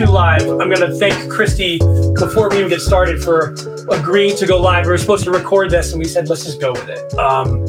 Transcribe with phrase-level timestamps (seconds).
[0.00, 0.60] impromptu live.
[0.60, 1.78] I'm going to thank Christy
[2.18, 3.54] before we even get started for
[3.90, 4.84] agreeing to go live.
[4.84, 7.14] We were supposed to record this, and we said let's just go with it.
[7.14, 7.66] Um,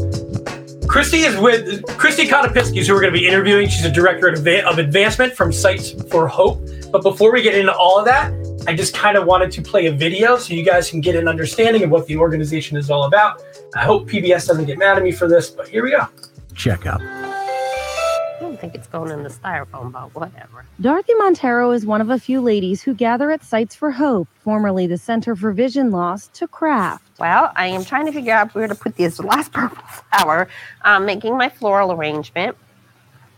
[0.87, 3.69] Christy is with Christy Konopiskis, who we're going to be interviewing.
[3.69, 6.61] She's a director of, advancement from Sights for Hope.
[6.91, 8.33] But before we get into all of that,
[8.67, 11.27] I just kind of wanted to play a video so you guys can get an
[11.27, 13.41] understanding of what the organization is all about.
[13.75, 16.07] I hope PBS doesn't get mad at me for this, but here we go.
[16.53, 17.20] Check out.
[18.61, 20.65] I think it's going in the styrofoam, but whatever.
[20.79, 24.85] Dorothy Montero is one of a few ladies who gather at Sights for Hope, formerly
[24.85, 27.03] the Center for Vision Loss, to craft.
[27.19, 30.47] Well, I am trying to figure out where to put this last purple flower.
[30.83, 32.55] I'm making my floral arrangement,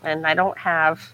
[0.04, 1.14] and I don't have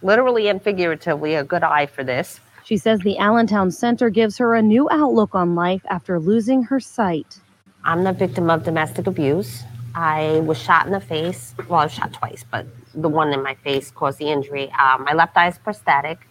[0.00, 2.40] literally and figuratively a good eye for this.
[2.64, 6.80] She says the Allentown Center gives her a new outlook on life after losing her
[6.80, 7.40] sight.
[7.84, 9.64] I'm the victim of domestic abuse.
[9.94, 11.54] I was shot in the face.
[11.68, 14.70] Well, I was shot twice, but the one in my face caused the injury.
[14.72, 16.26] Um, my left eye is prosthetic,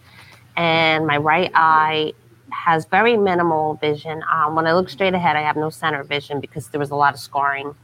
[0.56, 2.14] and my right eye
[2.50, 4.22] has very minimal vision.
[4.32, 6.96] Um, when I look straight ahead, I have no center vision because there was a
[6.96, 7.74] lot of scarring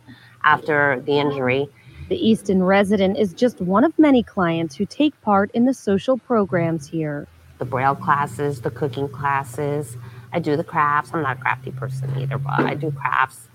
[0.44, 1.68] after the injury.
[2.08, 6.18] The Easton resident is just one of many clients who take part in the social
[6.18, 7.26] programs here
[7.58, 9.96] the braille classes, the cooking classes.
[10.32, 11.10] I do the crafts.
[11.14, 13.48] I'm not a crafty person either, but I do crafts.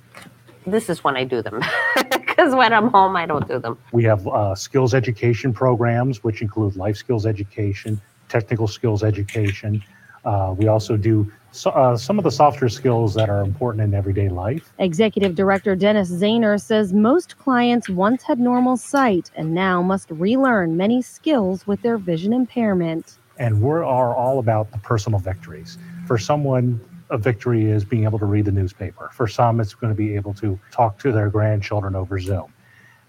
[0.66, 1.62] This is when I do them
[2.12, 3.78] because when I'm home, I don't do them.
[3.92, 9.84] We have uh, skills education programs, which include life skills education, technical skills education.
[10.24, 13.94] Uh, we also do so, uh, some of the softer skills that are important in
[13.94, 14.72] everyday life.
[14.78, 20.78] Executive Director Dennis Zahner says most clients once had normal sight and now must relearn
[20.78, 25.80] many skills with their vision impairment and we are all about the personal victories.
[26.06, 26.80] For someone,
[27.12, 29.10] a victory is being able to read the newspaper.
[29.14, 32.52] For some, it's going to be able to talk to their grandchildren over Zoom.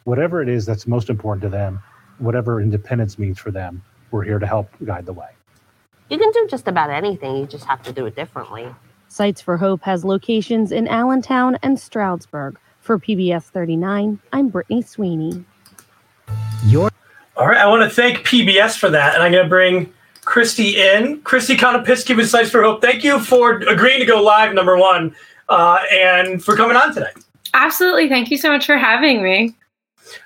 [0.04, 1.80] Whatever it is that's most important to them,
[2.18, 5.28] whatever independence means for them, we're here to help guide the way.
[6.10, 8.66] You can do just about anything, you just have to do it differently.
[9.08, 12.58] Sights for Hope has locations in Allentown and Stroudsburg.
[12.80, 15.44] For PBS 39, I'm Brittany Sweeney.
[16.66, 16.90] Your-
[17.36, 19.92] All right, I want to thank PBS for that, and I'm going to bring
[20.24, 21.20] Christy in.
[21.22, 22.80] Christy Konopiski with Sights for Hope.
[22.80, 25.14] Thank you for agreeing to go live, number one,
[25.48, 27.10] uh, and for coming on today.
[27.54, 28.08] Absolutely.
[28.08, 29.54] Thank you so much for having me.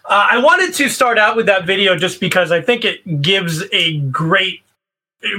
[0.05, 3.65] Uh, I wanted to start out with that video just because I think it gives
[3.73, 4.63] a great,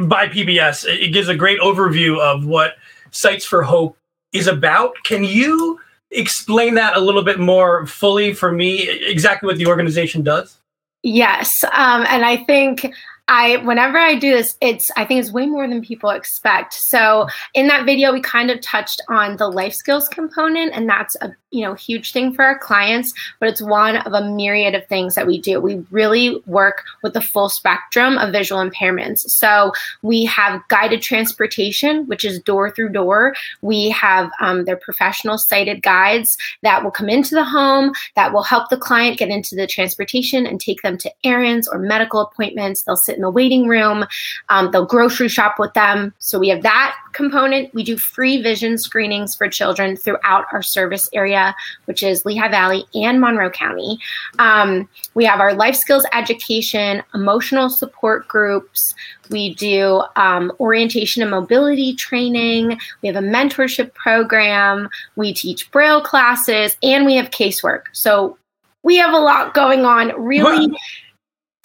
[0.02, 2.76] by PBS, it gives a great overview of what
[3.12, 3.98] Sights for Hope
[4.34, 4.96] is about.
[5.04, 5.80] Can you
[6.12, 10.58] explain that a little bit more fully for me, exactly what the organization does?
[11.04, 11.64] Yes.
[11.66, 12.92] Um, and I think
[13.28, 16.74] I whenever I do this, it's I think it's way more than people expect.
[16.74, 21.16] So in that video, we kind of touched on the life skills component, and that's
[21.22, 24.86] a you know huge thing for our clients, but it's one of a myriad of
[24.88, 25.60] things that we do.
[25.60, 29.20] We really work with the full spectrum of visual impairments.
[29.30, 33.36] So we have guided transportation, which is door through door.
[33.62, 38.44] We have um, their professional sighted guides that will come into the home that will
[38.44, 42.84] help the client get into the transportation and take them to errands or medical appointments.
[42.84, 44.06] They'll sit in the waiting room.
[44.48, 46.14] Um, they'll grocery shop with them.
[46.20, 47.74] So we have that component.
[47.74, 51.54] We do free vision screenings for children throughout our service area,
[51.86, 54.00] which is Lehigh Valley and Monroe County.
[54.40, 58.96] Um, we have our life skills education, emotional support groups.
[59.30, 62.80] We do um, orientation and mobility training.
[63.02, 64.90] We have a mentorship program.
[65.16, 67.84] We teach Braille classes, and we have casework.
[67.92, 68.38] So
[68.84, 70.14] we have a lot going on.
[70.22, 70.70] Really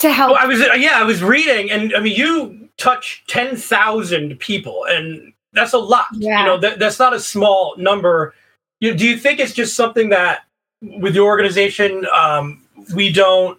[0.03, 0.33] to help.
[0.33, 4.85] Well, I was yeah, I was reading, and I mean, you touch ten thousand people,
[4.89, 6.07] and that's a lot.
[6.13, 6.41] Yeah.
[6.41, 8.35] You know, that, that's not a small number.
[8.81, 10.41] You, do you think it's just something that
[10.81, 12.63] with your organization um,
[12.95, 13.59] we don't?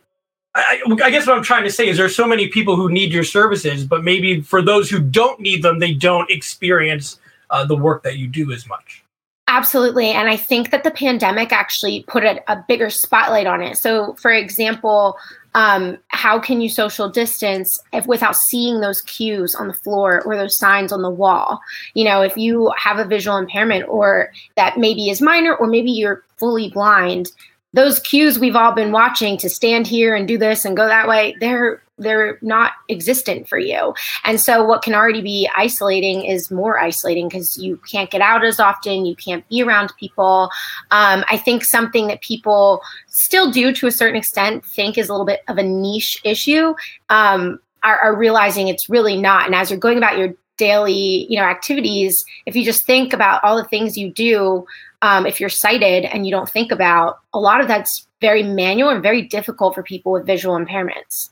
[0.55, 3.12] I, I, guess what I'm trying to say is there's so many people who need
[3.12, 7.19] your services, but maybe for those who don't need them, they don't experience
[7.50, 9.03] uh, the work that you do as much.
[9.47, 10.12] Absolutely.
[10.12, 13.77] And I think that the pandemic actually put a, a bigger spotlight on it.
[13.77, 15.18] So, for example,
[15.55, 20.35] um, how can you social distance if without seeing those cues on the floor or
[20.35, 21.59] those signs on the wall?
[21.94, 25.91] You know if you have a visual impairment or that maybe is minor or maybe
[25.91, 27.31] you're fully blind
[27.73, 31.07] those cues we've all been watching to stand here and do this and go that
[31.07, 33.94] way they're they're not existent for you.
[34.24, 38.44] And so what can already be isolating is more isolating because you can't get out
[38.44, 40.50] as often you can't be around people.
[40.92, 45.13] Um, i think something that people still do to a certain extent think is a
[45.13, 46.74] little bit of a niche issue
[47.10, 49.45] um, are, are realizing it's really not.
[49.45, 53.44] And as you're going about your daily you know activities if you just think about
[53.44, 54.63] all the things you do
[55.01, 58.90] um, if you're sighted and you don't think about a lot of that's very manual
[58.90, 61.30] and very difficult for people with visual impairments.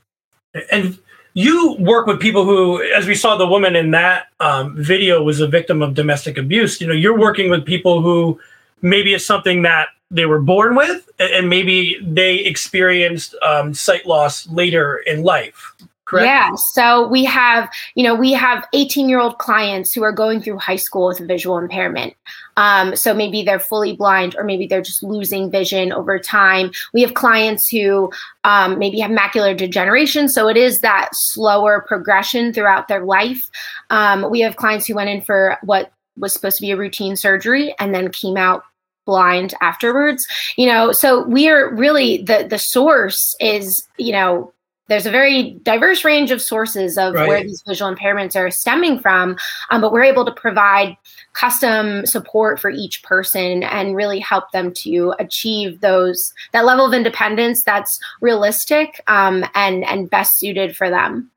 [0.71, 0.97] And
[1.33, 5.39] you work with people who, as we saw, the woman in that um, video was
[5.39, 6.81] a victim of domestic abuse.
[6.81, 8.39] You know, you're working with people who
[8.81, 14.47] maybe it's something that they were born with, and maybe they experienced um, sight loss
[14.49, 15.73] later in life.
[16.11, 16.25] Correct?
[16.25, 16.55] Yeah.
[16.55, 20.57] So we have, you know, we have 18 year old clients who are going through
[20.57, 22.15] high school with visual impairment.
[22.57, 26.71] Um, so maybe they're fully blind or maybe they're just losing vision over time.
[26.93, 28.11] We have clients who
[28.43, 30.27] um, maybe have macular degeneration.
[30.27, 33.49] So it is that slower progression throughout their life.
[33.89, 37.15] Um, we have clients who went in for what was supposed to be a routine
[37.15, 38.63] surgery and then came out
[39.07, 40.23] blind afterwards
[40.57, 44.53] you know so we are really the the source is you know
[44.87, 47.27] there's a very diverse range of sources of right.
[47.27, 49.37] where these visual impairments are stemming from
[49.69, 50.97] um, but we're able to provide
[51.33, 56.93] custom support for each person and really help them to achieve those that level of
[56.93, 61.31] independence that's realistic um, and and best suited for them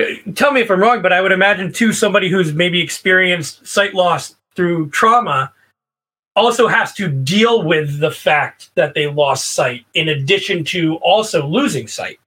[0.00, 0.04] uh,
[0.34, 3.94] tell me if i'm wrong but i would imagine too somebody who's maybe experienced sight
[3.94, 5.52] loss through trauma
[6.34, 11.46] also has to deal with the fact that they lost sight in addition to also
[11.46, 12.18] losing sight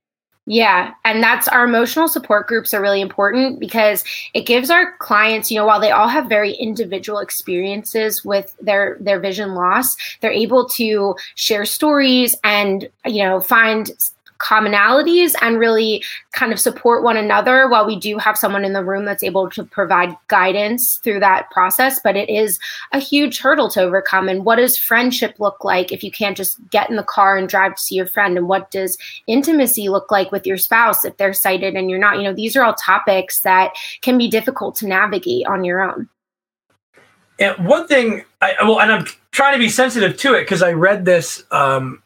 [0.52, 4.04] yeah, and that's our emotional support groups are really important because
[4.34, 8.98] it gives our clients, you know, while they all have very individual experiences with their
[9.00, 13.92] their vision loss, they're able to share stories and you know find
[14.40, 18.84] commonalities and really kind of support one another while we do have someone in the
[18.84, 22.00] room that's able to provide guidance through that process.
[22.04, 22.60] But it is
[22.92, 24.30] a huge hurdle to overcome.
[24.30, 27.48] And what does friendship look like if you can't just get in the car and
[27.48, 28.38] drive to see your friend?
[28.38, 28.98] And what does
[29.28, 32.18] intimacy look like with your spouse if they're sighted and you're not?
[32.18, 36.10] You know these are all topics that can be difficult to navigate on your own.
[37.40, 40.74] And one thing I, well and i'm trying to be sensitive to it because i
[40.74, 42.04] read this um,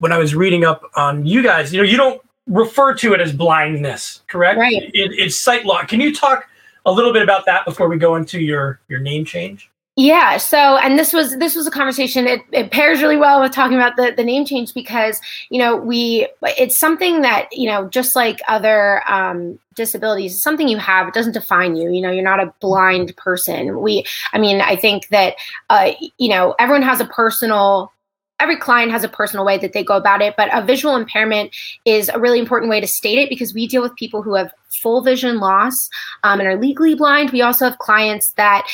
[0.00, 3.20] when I was reading up on you guys, you know, you don't refer to it
[3.20, 4.58] as blindness, correct?
[4.58, 4.90] Right.
[4.92, 5.86] It, it's sight loss.
[5.86, 6.48] Can you talk
[6.84, 9.70] a little bit about that before we go into your your name change?
[9.96, 10.38] Yeah.
[10.38, 12.26] So, and this was this was a conversation.
[12.26, 15.20] It, it pairs really well with talking about the the name change because
[15.50, 20.78] you know we it's something that you know just like other um, disabilities, something you
[20.78, 21.08] have.
[21.08, 21.92] It doesn't define you.
[21.92, 23.80] You know, you're not a blind person.
[23.80, 25.34] We, I mean, I think that
[25.68, 27.92] uh, you know everyone has a personal
[28.40, 31.54] every client has a personal way that they go about it, but a visual impairment
[31.84, 34.52] is a really important way to state it because we deal with people who have
[34.82, 35.88] full vision loss
[36.22, 37.30] um, and are legally blind.
[37.30, 38.66] We also have clients that,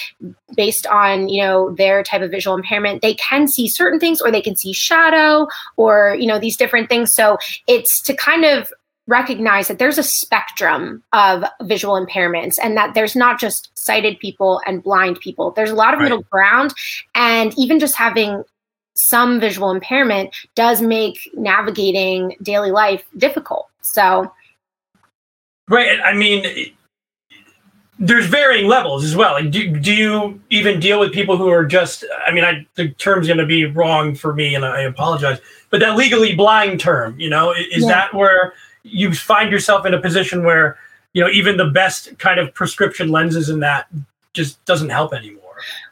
[0.55, 4.31] based on you know their type of visual impairment, they can see certain things or
[4.31, 7.13] they can see shadow or you know these different things.
[7.13, 8.73] So it's to kind of
[9.07, 14.61] recognize that there's a spectrum of visual impairments and that there's not just sighted people
[14.67, 15.53] and blind people.
[15.53, 16.07] There's a lot of right.
[16.07, 16.75] middle ground.
[17.15, 18.43] And even just having
[18.97, 23.69] some visual impairment does make navigating daily life difficult.
[23.83, 24.33] So,
[25.69, 26.01] right.
[26.05, 26.75] I mean,
[27.99, 29.35] there's varying levels as well.
[29.35, 32.89] Like, do, do you even deal with people who are just, I mean, I, the
[32.91, 35.39] term's going to be wrong for me and I apologize,
[35.71, 37.89] but that legally blind term, you know, is yeah.
[37.89, 40.79] that where you find yourself in a position where,
[41.13, 43.87] you know, even the best kind of prescription lenses in that
[44.35, 45.46] just doesn't help anymore?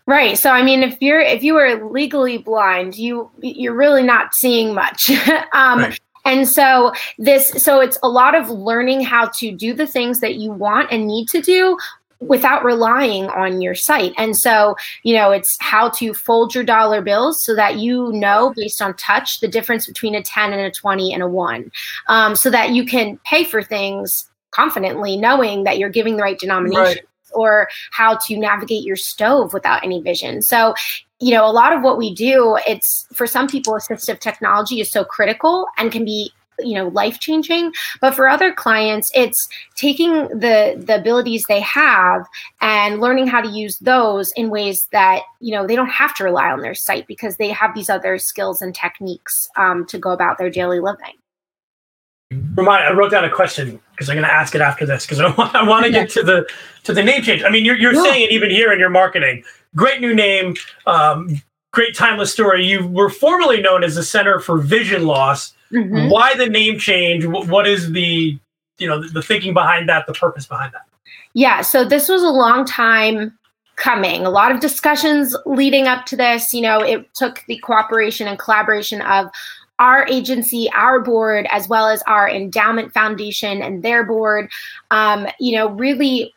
[0.07, 0.37] Right.
[0.39, 4.75] So I mean if you're if you are legally blind, you you're really not seeing
[4.75, 5.11] much.
[5.53, 6.01] um right.
[6.27, 10.37] And so this so it's a lot of learning how to do the things that
[10.37, 11.79] you want and need to do
[12.21, 14.15] without relying on your sight.
[14.17, 18.55] And so, you know, it's how to fold your dollar bills so that you know
[18.57, 21.71] based on touch the difference between a 10 and a 20 and a 1.
[22.07, 26.39] Um, so that you can pay for things confidently knowing that you're giving the right
[26.39, 26.83] denomination.
[26.83, 27.01] Right
[27.35, 30.43] or how to navigate your stove without any vision.
[30.43, 30.75] So,
[31.21, 34.91] you know, a lot of what we do, it's for some people, assistive technology is
[34.91, 40.29] so critical and can be you know life changing but for other clients it's taking
[40.29, 42.25] the the abilities they have
[42.61, 46.25] and learning how to use those in ways that you know they don't have to
[46.25, 50.11] rely on their sight because they have these other skills and techniques um, to go
[50.11, 51.15] about their daily living
[52.57, 55.21] Remind, I wrote down a question because I'm going to ask it after this because
[55.21, 56.49] I want, I want to get to the
[56.85, 57.43] to the name change.
[57.43, 58.03] I mean, you're, you're yeah.
[58.03, 59.43] saying it even here in your marketing.
[59.75, 60.55] Great new name,
[60.87, 61.41] um,
[61.73, 62.65] great timeless story.
[62.65, 65.55] You were formerly known as the Center for Vision Loss.
[65.73, 66.11] Mm-hmm.
[66.11, 67.25] Why the name change?
[67.27, 68.39] What is the
[68.79, 70.07] you know the thinking behind that?
[70.07, 70.83] The purpose behind that?
[71.35, 73.37] Yeah, so this was a long time
[73.77, 74.25] coming.
[74.25, 76.55] A lot of discussions leading up to this.
[76.55, 79.31] You know, it took the cooperation and collaboration of
[79.79, 84.51] our agency, our board, as well as our endowment foundation and their board,
[84.91, 86.33] um, you know, really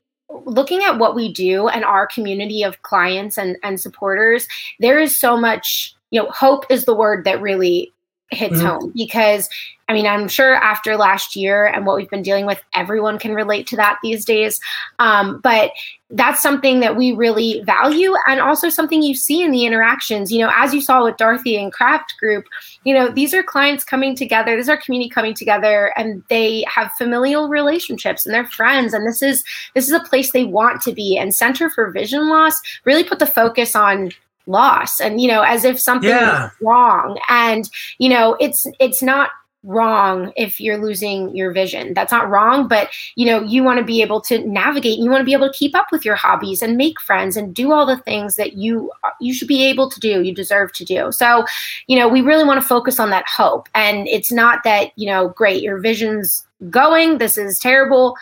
[0.46, 4.48] looking at what we do and our community of clients and, and supporters,
[4.80, 7.94] there is so much, you know, hope is the word that really
[8.32, 8.66] hits Mhm.
[8.66, 9.50] home because
[9.90, 13.34] I mean, I'm sure after last year and what we've been dealing with, everyone can
[13.34, 14.60] relate to that these days.
[15.00, 15.72] Um, but
[16.10, 20.30] that's something that we really value and also something you see in the interactions.
[20.30, 22.44] You know, as you saw with Dorothy and Craft Group,
[22.84, 26.66] you know, these are clients coming together, this is our community coming together and they
[26.68, 28.94] have familial relationships and they're friends.
[28.94, 29.42] And this is
[29.74, 31.18] this is a place they want to be.
[31.18, 34.12] And Center for Vision Loss really put the focus on
[34.48, 36.50] loss and you know as if something Yeah.
[36.62, 37.20] wrong.
[37.30, 39.30] And you know it's it's not
[39.64, 41.94] wrong if you're losing your vision.
[41.94, 45.00] That's not wrong but you know you want to be able to navigate.
[45.00, 47.54] You want to be able to keep up with your hobbies and make friends and
[47.54, 48.90] do all the things that you
[49.20, 51.12] you should be able to do you deserve to do.
[51.12, 51.46] So
[51.88, 53.68] you know we really want to focus on that hope.
[53.76, 58.16] And it's not that you know great your vision's going this is terrible.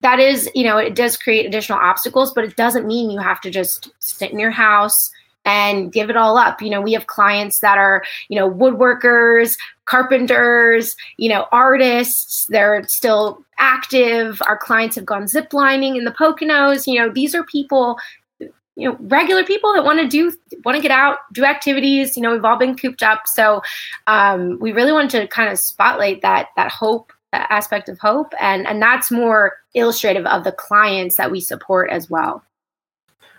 [0.00, 3.40] That is you know it does create additional obstacles but it doesn't mean you have
[3.42, 5.10] to just sit in your house
[5.44, 6.60] and give it all up.
[6.60, 12.82] You know we have clients that are you know woodworkers carpenters you know artists they're
[12.88, 14.40] still active.
[14.46, 16.86] Our clients have gone ziplining in the poconos.
[16.86, 17.98] You know these are people
[18.40, 20.32] you know regular people that want to do
[20.64, 22.16] want to get out do activities.
[22.16, 23.22] You know we've all been cooped up.
[23.26, 23.62] So
[24.06, 28.32] um, we really wanted to kind of spotlight that that hope that aspect of hope
[28.40, 32.42] and and that's more illustrative of the clients that we support as well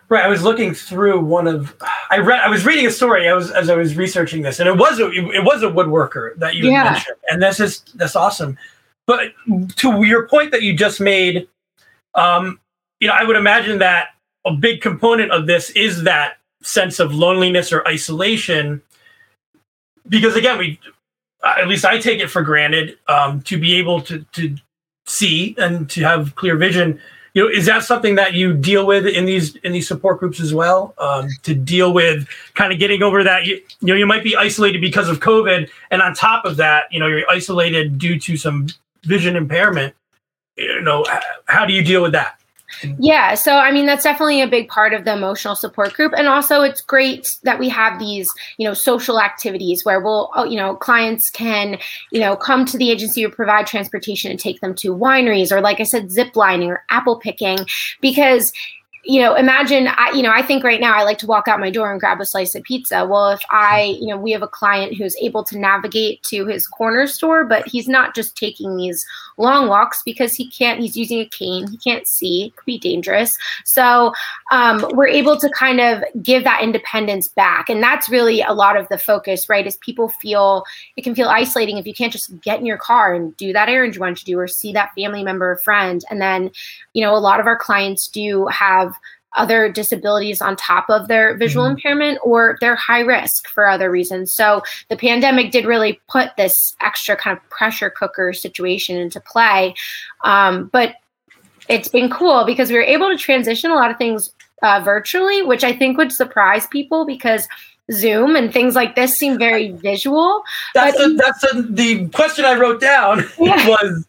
[0.09, 0.25] Right.
[0.25, 1.75] I was looking through one of
[2.09, 4.67] I read I was reading a story I was as I was researching this and
[4.67, 6.83] it was a it was a woodworker that you Yeah.
[6.83, 7.15] mentioned.
[7.29, 8.57] And that's just that's awesome.
[9.05, 9.33] But
[9.77, 11.47] to your point that you just made,
[12.15, 12.59] um,
[12.99, 14.09] you know, I would imagine that
[14.45, 18.81] a big component of this is that sense of loneliness or isolation.
[20.07, 20.79] Because again, we
[21.43, 24.55] at least I take it for granted um, to be able to to
[25.05, 26.99] see and to have clear vision
[27.33, 30.39] you know is that something that you deal with in these in these support groups
[30.39, 30.93] as well?
[30.97, 34.35] Um, to deal with kind of getting over that you, you know you might be
[34.35, 38.37] isolated because of covid and on top of that you know you're isolated due to
[38.37, 38.67] some
[39.03, 39.93] vision impairment.
[40.57, 41.05] You know
[41.45, 42.38] how do you deal with that
[42.99, 46.27] Yeah, so I mean that's definitely a big part of the emotional support group, and
[46.27, 50.55] also it's great that we have these, you know, social activities where we'll, oh, you
[50.55, 51.77] know, clients can,
[52.11, 55.61] you know, come to the agency or provide transportation and take them to wineries, or
[55.61, 57.59] like I said, zip lining or apple picking,
[58.01, 58.53] because
[59.03, 61.59] you know imagine i you know i think right now i like to walk out
[61.59, 63.05] my door and grab a slice of pizza.
[63.05, 66.67] Well if i you know we have a client who's able to navigate to his
[66.67, 69.05] corner store but he's not just taking these
[69.37, 72.79] long walks because he can't he's using a cane he can't see it could be
[72.79, 73.37] dangerous.
[73.63, 74.13] So
[74.51, 78.75] um, we're able to kind of give that independence back and that's really a lot
[78.75, 80.63] of the focus right is people feel
[80.97, 83.69] it can feel isolating if you can't just get in your car and do that
[83.69, 86.49] errand you want to do or see that family member or friend and then
[86.93, 88.93] you know a lot of our clients do have
[89.33, 91.71] other disabilities on top of their visual Mhm.
[91.71, 94.33] impairment or they're high risk for other reasons.
[94.33, 99.75] So the pandemic did really put this extra kind of pressure cooker situation into play.
[100.23, 100.95] Um, but
[101.67, 105.41] it's been cool because we were able to transition a lot of things uh, virtually,
[105.41, 107.47] which I think would surprise people because
[107.91, 110.43] Zoom and things like this seem very visual.
[110.75, 113.67] that's But- that's the, the question i wrote down Yeah.
[113.67, 114.05] was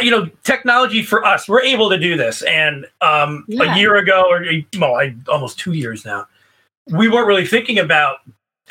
[0.00, 3.74] you know technology for us we're able to do this and um, Yeah.
[3.74, 4.44] a year ago or
[4.76, 6.26] well I, almost two years now
[6.88, 8.18] we weren't really thinking about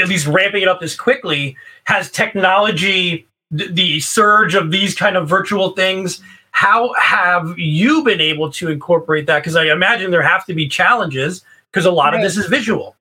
[0.01, 3.25] at least ramping it up this quickly has technology
[3.57, 6.21] th- the surge of these kind of virtual things
[6.62, 10.68] how have you been able to incorporate that because i imagine there have to be
[10.68, 12.96] challenges because a lot of this is visual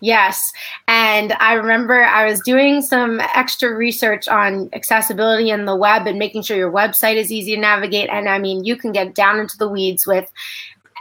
[0.00, 0.38] Yes.
[0.86, 6.18] And I remember I was doing some extra research on accessibility in the web and
[6.18, 8.10] making sure your website is easy to navigate.
[8.10, 10.30] And I mean, you can get down into the weeds with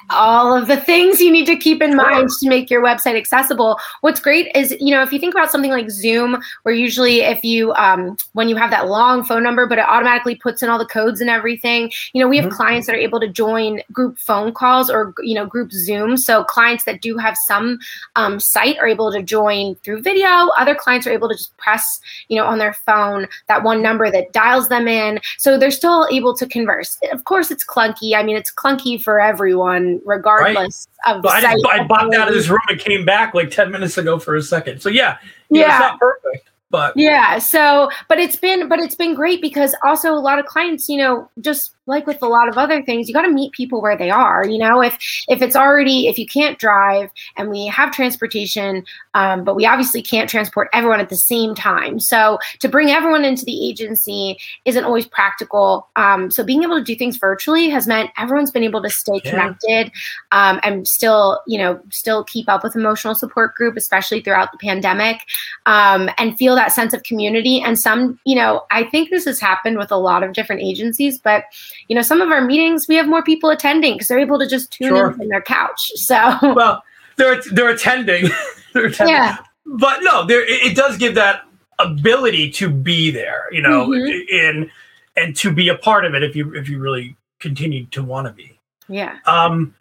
[0.10, 3.78] all of the things you need to keep in mind to make your website accessible.
[4.02, 7.44] What's great is, you know, if you think about something like Zoom, where usually if
[7.44, 10.78] you, um, when you have that long phone number, but it automatically puts in all
[10.78, 12.56] the codes and everything, you know, we have Mhm.
[12.56, 16.18] clients that are able to join group phone calls or, you know, group Zoom.
[16.18, 17.80] So clients that do have some
[18.16, 20.28] um, sight are able to join through video.
[20.58, 24.12] Other clients are able to just press, you know, on their phone that one number
[24.12, 25.20] that dials them in.
[25.38, 26.98] So they're still able to converse.
[27.12, 28.16] Of course, it's clunky.
[28.16, 32.34] I mean, it's clunky for everyone, regardless of But I, just, I bopped out of
[32.34, 35.18] this room and came back like 10 minutes ago for a second so yeah,
[35.50, 35.70] Yeah.
[35.70, 37.38] it's not perfect but Yeah.
[37.38, 40.98] So, but it's been, but it's been great because also a lot of clients, you
[40.98, 43.98] know, just like with a lot of other things, you got to meet people where
[43.98, 44.46] they are.
[44.46, 44.98] You know, if
[45.28, 50.02] if it's already if you can't drive and we have transportation, um, but we obviously
[50.02, 52.00] can't transport everyone at the same time.
[52.00, 55.88] So to bring everyone into the agency isn't always practical.
[55.96, 59.20] Um, so being able to do things virtually has meant everyone's been able to stay
[59.24, 59.32] Yeah.
[59.32, 59.92] connected
[60.32, 64.58] um, and still, you know, still keep up with emotional support group, especially throughout the
[64.58, 65.18] pandemic,
[65.66, 67.62] um, and feel that sense of community.
[67.62, 71.20] And some, you know, I think this has happened with a lot of different agencies,
[71.20, 71.44] but
[71.88, 74.48] you know, some of our meetings we have more people attending because they're able to
[74.48, 75.08] just tune Sure.
[75.12, 75.80] in from their couch.
[75.96, 76.84] So Well,
[77.18, 78.30] they're they're attending.
[78.74, 79.16] they're attending.
[79.16, 81.42] yeah, but no, there it, it does give that
[81.80, 84.28] ability to be there, you know, Mhm.
[84.30, 84.72] in
[85.16, 88.26] and to be a part of it if you if you really continue to want
[88.28, 88.60] to be.
[88.88, 89.18] yeah.
[89.26, 89.76] Um,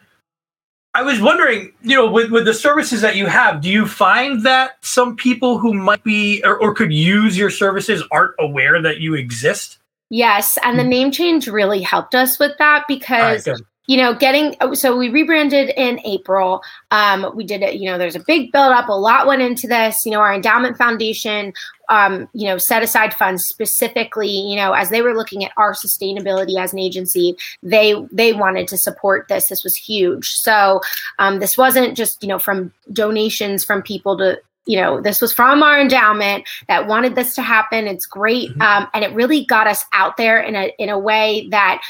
[0.95, 4.43] I was wondering, you know, with with the services that you have, do you find
[4.43, 9.01] that some people who might be or, or could use your services aren't aware that
[9.01, 9.79] you exist?
[10.13, 13.63] Yes, and the name change really helped us with that because good.
[13.87, 16.63] you know getting oh, so we rebranded in April.
[16.91, 17.77] Um, we did it.
[17.77, 18.91] You know, there's a big build up.
[18.91, 19.97] A lot went into this.
[20.05, 21.55] You know, our endowment foundation.
[21.89, 24.29] Um, you know, set aside funds specifically.
[24.29, 28.69] You know, as they were looking at our sustainability as an agency, they they wanted
[28.69, 29.49] to support this.
[29.49, 30.29] This was huge.
[30.29, 30.83] So
[31.21, 35.33] um, this wasn't just you know from donations from people to you know this was
[35.33, 38.63] from our endowment that wanted this to happen it's great Mhm.
[38.63, 41.81] um, and it really got us out there in a in a way that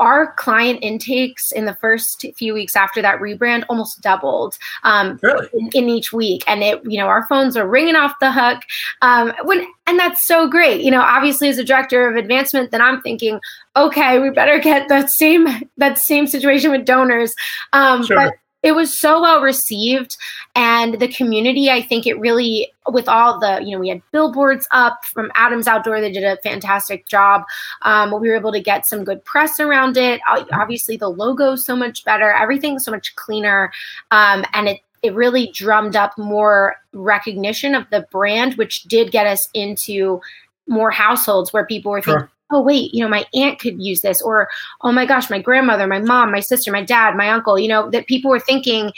[0.00, 5.46] our client intakes in the first few weeks after that rebrand almost doubled um, Really?
[5.52, 8.62] in, in each week and it you know our phones are ringing off the hook
[9.02, 12.80] um, when and that's so great you know obviously as a director of advancement then
[12.80, 13.38] i'm thinking
[13.76, 17.32] okay we better get that same that same situation with donors
[17.72, 18.16] um, Sure.
[18.16, 20.16] but it was so well received
[20.54, 24.66] and the community i think it really with all the you know we had billboards
[24.70, 27.44] up from adams outdoor they did a fantastic job
[27.82, 30.20] um, we were able to get some good press around it
[30.52, 33.72] obviously the logo's so much better everything's so much cleaner
[34.10, 39.26] um, and it it really drummed up more recognition of the brand which did get
[39.26, 40.20] us into
[40.68, 42.30] more households where people were Sure.
[42.52, 44.48] Oh wait you know my aunt could use this or
[44.82, 47.90] oh my gosh my grandmother my mom my sister my dad my uncle you know
[47.90, 48.92] that people were thinking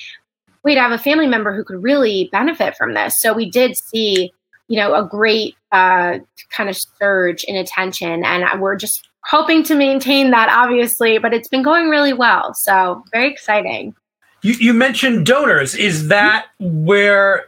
[0.65, 3.21] wait i have a family member who could really benefit from this.
[3.21, 4.33] So we did see
[4.69, 6.19] you know a great uh,
[6.51, 11.49] kind of surge in attention and we're just hoping to maintain that obviously but it's
[11.49, 12.55] been going really well.
[12.55, 13.95] So very exciting.
[14.43, 15.75] You you mentioned donors.
[15.75, 17.45] Is that where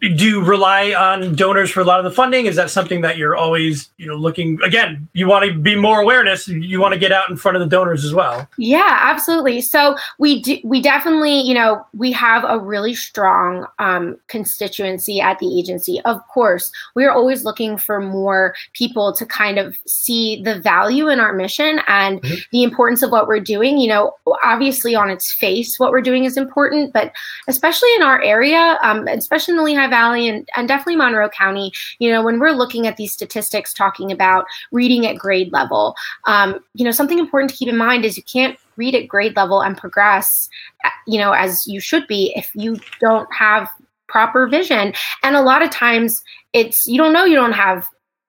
[0.00, 2.46] do you rely on donors for a lot of the funding?
[2.46, 6.00] Is that something that you're always, you know, looking again, you want to be more
[6.00, 8.48] awareness, you want to get out in front of the donors as well.
[8.58, 9.60] Yeah, absolutely.
[9.60, 15.38] So we do, we definitely, you know, we have a really strong um, constituency at
[15.38, 16.00] the agency.
[16.04, 21.08] Of course, we are always looking for more people to kind of see the value
[21.08, 22.44] in our mission and Mhm.
[22.52, 23.78] the importance of what we're doing.
[23.78, 27.12] You know, obviously on its face, what we're doing is important, but
[27.48, 31.72] especially in our area, um, especially in the Lehigh Valley and, and definitely Monroe County,
[31.98, 35.94] you know, when we're looking at these statistics talking about reading at grade level,
[36.26, 39.36] um, you know, something important to keep in mind is you can't read at grade
[39.36, 40.48] level and progress,
[40.84, 43.68] uh, you know, as you should be if you don't have
[44.08, 44.92] proper vision.
[45.22, 46.22] And a lot of times
[46.52, 47.86] it's, you don't know you don't have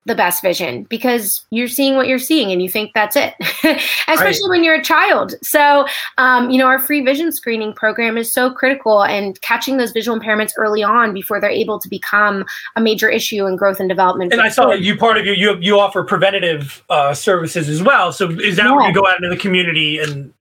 [0.08, 3.36] the best vision because you're seeing what you're seeing and you think that's it,
[4.08, 5.36] especially when you're a child.
[5.44, 5.86] So,
[6.18, 10.18] um, you know, our free vision screening program is so critical and catching those visual
[10.18, 12.46] impairments early on before they're able to become
[12.78, 14.32] a major issue in growth and development.
[14.32, 17.84] And I saw that you part of you you you offer preventative uh, services as
[17.84, 18.14] well.
[18.14, 20.34] So is that where you go out into the community and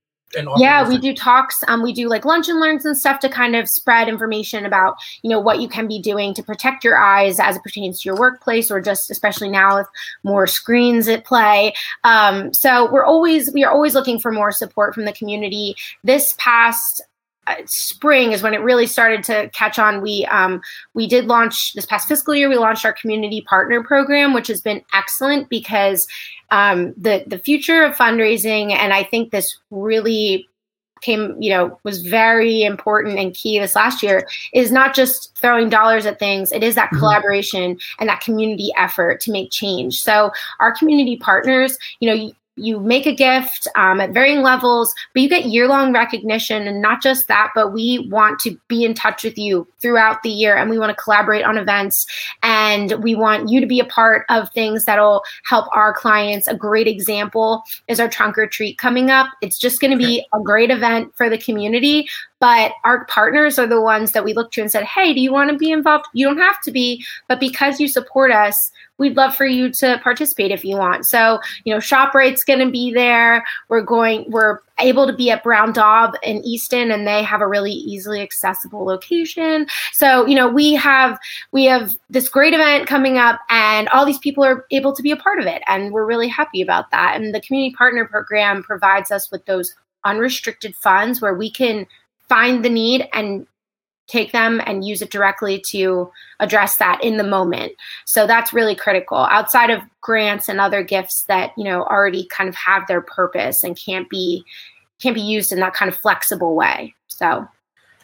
[0.57, 3.55] yeah we do talks um, we do like lunch and learns and stuff to kind
[3.55, 7.39] of spread information about you know what you can be doing to protect your eyes
[7.39, 9.87] as it pertains to your workplace or just especially now with
[10.23, 11.73] more screens at play.
[12.03, 15.75] Um, so we're always we are always looking for more support from the community.
[16.03, 17.03] This past
[17.65, 20.61] spring is when it really started to catch on we um,
[20.93, 24.61] we did launch this past fiscal year we launched our community partner program which has
[24.61, 26.07] been excellent because
[26.51, 30.47] um, the the future of fundraising, and I think this really
[31.01, 35.69] came, you know, was very important and key this last year is not just throwing
[35.69, 36.51] dollars at things.
[36.51, 36.97] It is that Mhm.
[36.97, 39.99] collaboration and that community effort to make change.
[40.01, 45.21] So our community partners, you know, you, make a gift um, at varying levels, but
[45.21, 46.67] you get year long recognition.
[46.67, 50.29] And not just that, but we want to be in touch with you throughout the
[50.29, 52.05] year and we want to collaborate on events
[52.43, 56.47] and we want you to be a part of things that'll help our clients.
[56.47, 59.27] A great example is our trunk or treat coming up.
[59.41, 62.07] It's just going to be a great event for the community.
[62.39, 65.31] but our partners are the ones that we look to and said, "Hey, do you
[65.31, 66.05] want to be involved?
[66.13, 69.99] You don't have to be, but because you support us, we'd love for you to
[70.03, 73.45] participate if you want." So, you know, ShopRite's going to be there.
[73.69, 77.47] We're going we're able to be at Brown Daub in Easton and they have a
[77.47, 79.67] really easily accessible location.
[79.93, 81.17] So, you know, we have
[81.51, 85.11] we have this great event coming up and all these people are able to be
[85.11, 87.15] a part of it and we're really happy about that.
[87.15, 89.73] And the community partner program provides us with those
[90.05, 91.85] unrestricted funds where we can
[92.29, 93.47] find the need and
[94.07, 97.73] take them and use it directly to address that in the moment.
[98.05, 99.17] So that's really critical.
[99.17, 103.63] Outside of grants and other gifts that, you know, already kind of have their purpose
[103.63, 104.43] and can't be
[104.99, 106.95] can't be used in that kind of flexible way.
[107.07, 107.47] So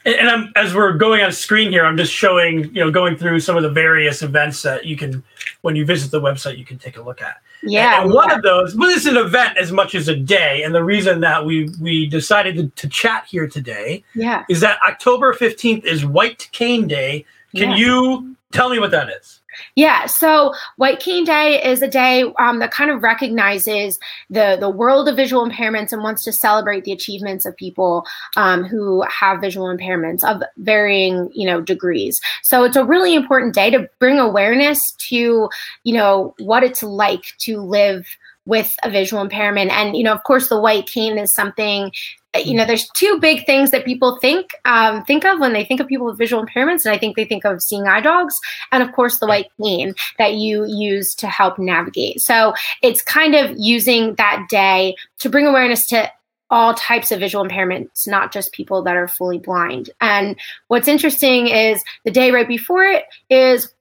[0.05, 3.15] and, and I'm as we're going on screen here, I'm just showing, you know, going
[3.15, 5.23] through some of the various events that you can
[5.61, 7.41] when you visit the website you can take a look at.
[7.65, 8.02] Yeah.
[8.02, 10.63] And one of those, well, it's an event as much as a day.
[10.63, 14.43] And the reason that we we decided to, to chat here today yeah.
[14.49, 17.26] is that October 15th is White Cane Day.
[17.56, 17.76] Can Yeah.
[17.78, 19.41] you tell me what that is?
[19.75, 24.69] Yeah, so White Cane Day is a day um, that kind of recognizes the the
[24.69, 29.41] world of visual impairments and wants to celebrate the achievements of people um, who have
[29.41, 32.19] visual impairments of varying you know degrees.
[32.41, 35.49] So it's a really important day to bring awareness to
[35.83, 38.07] you know what it's like to live
[38.45, 39.71] with a visual impairment.
[39.71, 41.91] And you know of course the white cane is something
[42.36, 45.79] you know there's two big things that people think um, think of when they think
[45.79, 48.36] of people with visual impairments and i think they think of seeing eye dogs
[48.71, 52.21] and of course the white cane that you use to help navigate.
[52.21, 56.12] So it's kind of using that day to bring awareness to
[56.49, 59.89] all types of visual impairments not just people that are fully blind.
[60.01, 60.36] And
[60.67, 63.73] what's interesting is the day right before it is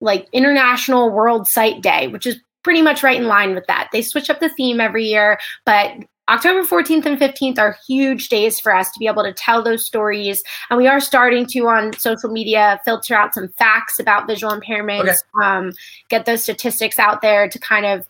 [0.00, 4.02] like international world sight day which is pretty much right in line with that they
[4.02, 5.90] switch up the theme every year but
[6.28, 9.86] October 14th and 15th are huge days for us to be able to tell those
[9.86, 10.42] stories.
[10.68, 15.08] And we are starting to, on social media, filter out some facts about visual impairments,
[15.08, 15.16] Okay.
[15.42, 15.72] um,
[16.10, 18.06] get those statistics out there to kind of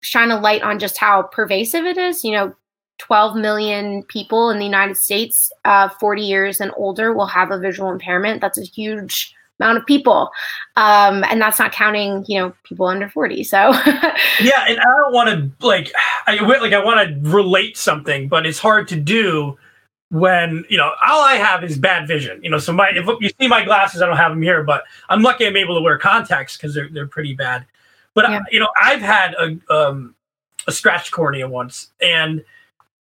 [0.00, 2.24] shine a light on just how pervasive it is.
[2.24, 2.56] You know,
[2.98, 7.58] 12 million people in the United States, uh, 40 years and older, will have a
[7.58, 8.40] visual impairment.
[8.40, 10.30] That's a huge amount of people.
[10.76, 13.44] Um, and that's not counting, you know, people under 40.
[13.44, 13.56] So,
[14.40, 15.92] Yeah, and I don't want to like,
[16.26, 19.56] I like I want to relate something, but it's hard to do
[20.12, 22.38] when you know all I have is bad vision.
[22.44, 24.84] You know, so my if you see my glasses, I don't have them here, but
[25.08, 27.64] I'm lucky I'm able to wear contacts because they're they're pretty bad.
[28.14, 28.38] But Yeah.
[28.38, 30.14] I, you know, I've had a um
[30.66, 32.44] a scratch cornea once, and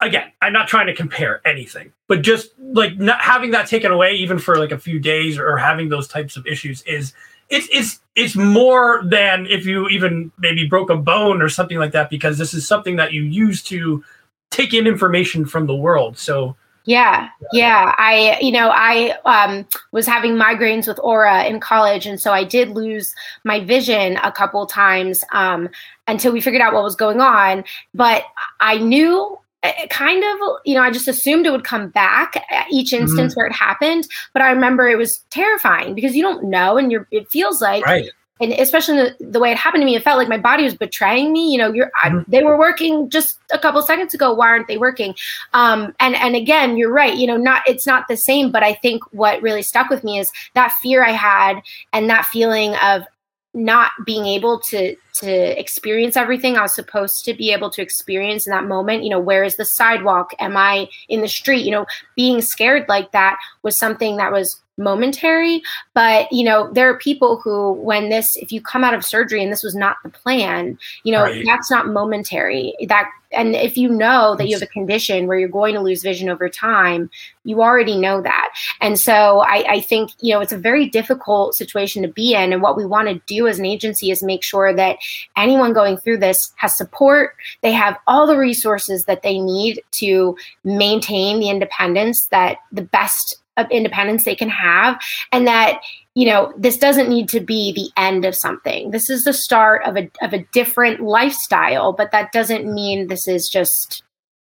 [0.01, 4.15] again, I'm not trying to compare anything, but just like not having that taken away,
[4.15, 7.13] even for like a few days, or having those types of issues is
[7.49, 11.93] it's it's it's more than if you even maybe broke a bone or something like
[11.93, 14.05] that because this is something that you use to
[14.51, 16.19] take in information from the world.
[16.19, 17.95] So Yeah, yeah.
[17.99, 22.43] I, you know, I um, was having migraines with aura in college, and so I
[22.43, 25.69] did lose my vision a couple times um,
[26.09, 27.65] until we figured out what was going on.
[27.95, 28.25] But
[28.61, 29.39] I knew.
[29.63, 33.37] Uh, Kind of, you know, I just assumed it would come back at each instance
[33.37, 34.07] where it happened.
[34.33, 37.07] But I remember it was terrifying because you don't know, and you're.
[37.11, 38.09] It feels like right,
[38.41, 40.75] and especially the, the way it happened to me, it felt like my body was
[40.75, 41.53] betraying me.
[41.53, 42.25] You know, you're I, Mhm.
[42.27, 44.33] they were working just a couple seconds ago.
[44.33, 45.15] Why aren't they working?
[45.53, 47.15] Um, and and again, you're right.
[47.15, 48.51] You know, not it's not the same.
[48.51, 51.61] But I think what really stuck with me is that fear I had
[51.93, 53.03] and that feeling of
[53.53, 58.47] not being able to to experience everything I was supposed to be able to experience
[58.47, 59.03] in that moment.
[59.05, 60.31] You know, where is the sidewalk?
[60.39, 61.65] Am I in the street?
[61.65, 61.87] You know,
[62.17, 65.63] being scared like that was something that was momentary
[65.95, 69.43] but you know there are people who when this if you come out of surgery
[69.43, 71.45] and this was not the plan you know Right.
[71.47, 72.75] that's not momentary.
[72.89, 76.03] That and if you know that you have a condition where you're going to lose
[76.03, 77.09] vision over time
[77.45, 78.51] you already know that.
[78.81, 82.53] And so I, I think you know it's a very difficult situation to be in.
[82.53, 84.99] And what we want to do as an agency is make sure that
[85.37, 87.37] anyone going through this has support.
[87.63, 93.37] They have all the resources that they need to maintain the independence that the best
[93.61, 95.01] of independence they can have
[95.33, 95.81] and that
[96.15, 99.83] you know this doesn't need to be the end of something this is the start
[99.85, 104.03] of a of a different lifestyle but that doesn't mean this is just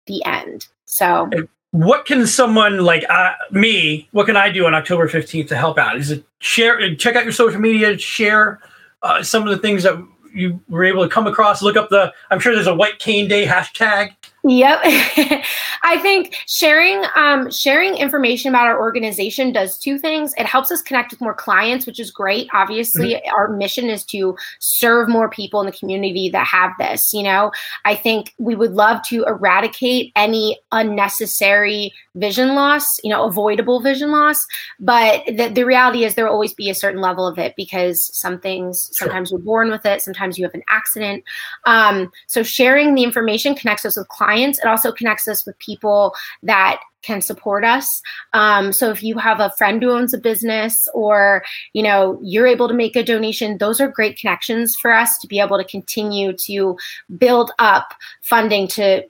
[0.06, 1.28] the end so
[1.74, 4.08] what can someone like uh, me?
[4.12, 5.96] What can I do on October fifteenth to help out?
[5.96, 6.94] Is it share?
[6.94, 7.98] Check out your social media.
[7.98, 8.60] Share
[9.02, 10.00] uh, some of the things that
[10.32, 11.62] you were able to come across.
[11.62, 12.12] Look up the.
[12.30, 14.14] I'm sure there's a White Cane Day hashtag
[14.46, 14.80] Yep.
[15.84, 20.34] I think sharing um, sharing information about our organization does two things.
[20.36, 22.48] It helps us connect with more clients, which is great.
[22.52, 23.34] Obviously, mm-hmm.
[23.34, 27.14] our mission is to serve more people in the community that have this.
[27.14, 27.52] You know,
[27.86, 34.10] I think we would love to eradicate any unnecessary vision loss, you know, avoidable vision
[34.10, 34.44] loss.
[34.78, 38.10] But the, the reality is there will always be a certain level of it because
[38.16, 39.06] some things, sure.
[39.06, 41.24] sometimes you're born with it, sometimes you have an accident.
[41.64, 44.33] Um, so sharing the information connects us with clients.
[44.36, 48.02] It also connects us with people that can support us.
[48.32, 51.44] Um, so if you have a friend who owns a business or,
[51.74, 55.28] you know, you're able to make a donation, those are great connections for us to
[55.28, 56.76] be able to continue to
[57.18, 57.92] build up
[58.22, 59.04] funding to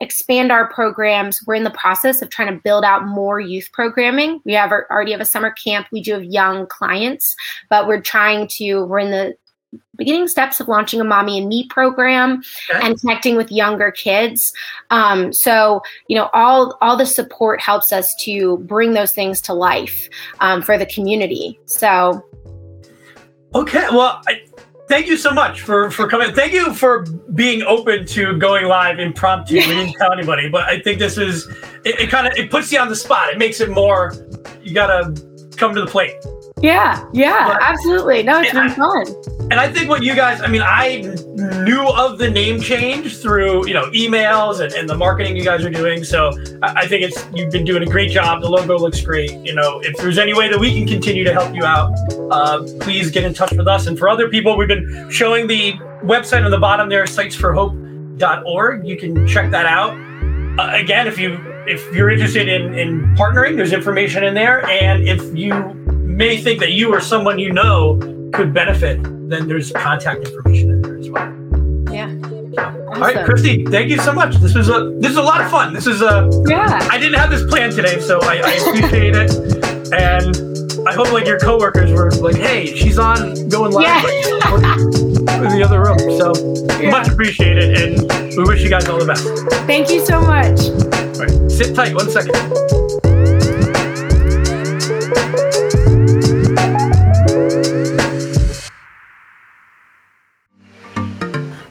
[0.00, 1.40] expand our programs.
[1.46, 4.40] We're in the process of trying to build out more youth programming.
[4.44, 5.88] We have already have a summer camp.
[5.90, 7.34] We do have young clients,
[7.68, 8.84] but we're trying to.
[8.84, 9.34] We're in the
[9.96, 12.80] beginning steps of launching a mommy and me program okay.
[12.86, 14.52] and connecting with younger kids
[14.90, 19.52] um, so you know all all the support helps us to bring those things to
[19.52, 20.08] life
[20.40, 22.24] um, for the community so
[23.54, 24.40] okay well I,
[24.88, 26.34] thank you so much for for coming.
[26.34, 27.04] Thank you for
[27.34, 29.54] being open to going live impromptu.
[29.56, 31.46] We didn't tell anybody, but I think this is
[31.84, 33.28] it, it kind of it puts you on the spot.
[33.30, 34.14] It makes it more.
[34.62, 35.14] You gotta
[35.56, 36.16] come to the plate.
[36.60, 38.22] Yeah, yeah, but, absolutely.
[38.22, 39.06] No, it's been I, fun.
[39.50, 41.00] And I think what you guys, I mean, I
[41.64, 45.64] knew of the name change through, you know, emails and, and the marketing you guys
[45.64, 46.04] are doing.
[46.04, 48.42] So I, I, think it's, you've been doing a great job.
[48.42, 49.32] The logo looks great.
[49.46, 51.92] You know, if there's any way that we can continue to help you out,
[52.30, 53.86] uh, please get in touch with us.
[53.86, 58.86] And for other people, we've been showing the website on the bottom there, sightsforhope.org.
[58.86, 59.92] You can check that out.
[60.58, 64.66] Uh, again, if you, if you're interested in, in partnering, there's information in there.
[64.66, 65.52] And if you
[66.18, 67.96] may think that you or someone you know
[68.34, 69.00] could benefit,
[69.30, 71.32] then there's contact information in there as well.
[71.94, 72.06] Yeah.
[72.58, 72.88] Awesome.
[72.88, 74.34] All right, Christy, thank you so much.
[74.36, 75.72] This was a this is a lot of fun.
[75.72, 76.88] This is a yeah.
[76.90, 79.30] I didn't have this plan today, so I, I appreciate it,
[79.92, 84.02] and I hope like your coworkers were like, "Hey, she's on going live yeah.
[84.02, 86.90] in the other room." So yeah.
[86.90, 89.24] much appreciated, and we wish you guys all the best.
[89.66, 90.58] Thank you so much.
[90.58, 91.94] All right, sit tight.
[91.94, 92.77] One second.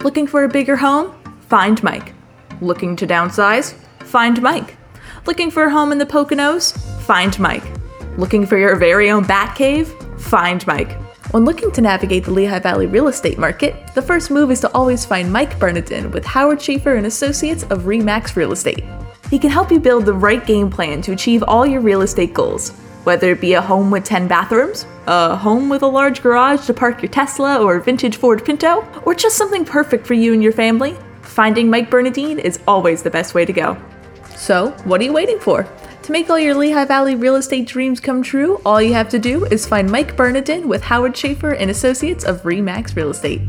[0.08, 1.14] Looking for a bigger home?
[1.50, 2.14] Find Mike.
[2.62, 3.74] Looking to downsize?
[4.06, 4.78] Find Mike.
[5.26, 6.78] Looking for a home in the Poconos?
[7.02, 7.66] Find Mike.
[8.18, 9.90] Looking for your very own bat cave?
[10.18, 10.94] Find Mike.
[11.32, 14.72] When looking to navigate the Lehigh Valley real estate market, the first move is to
[14.72, 18.86] always find Mike Bernardin with Howard Schaefer and Associates of Remax Real Estate.
[19.30, 22.34] He can help you build the right game plan to achieve all your real estate
[22.34, 22.72] goals
[23.08, 26.74] whether it be a home with 10 bathrooms, a home with a large garage to
[26.74, 30.52] park your Tesla or vintage Ford Pinto, or just something perfect for you and your
[30.52, 33.78] family, finding Mike Bernadine is always the best way to go.
[34.36, 35.66] So, what are you waiting for?
[36.04, 39.20] To make all your Lehigh Valley real estate dreams come true, all you have to
[39.20, 43.42] do is find Mike Bernadine with Howard Schaefer and Associates of Remax Real Estate.